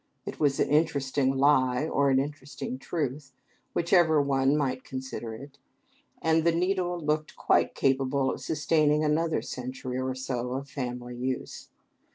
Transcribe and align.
It 0.25 0.39
was 0.39 0.59
an 0.59 0.67
interesting 0.67 1.37
lie 1.37 1.85
or 1.87 2.09
an 2.09 2.17
interesting 2.17 2.79
truth, 2.79 3.33
whichever 3.73 4.19
one 4.19 4.57
might 4.57 4.83
consider 4.83 5.35
it, 5.35 5.59
and 6.23 6.43
the 6.43 6.51
needle 6.51 6.99
looked 6.99 7.35
quite 7.35 7.75
capable 7.75 8.31
of 8.31 8.41
sustaining 8.41 9.03
another 9.03 9.43
century 9.43 9.99
or 9.99 10.15
so 10.15 10.53
of 10.53 10.67
family 10.67 11.15
use. 11.15 11.67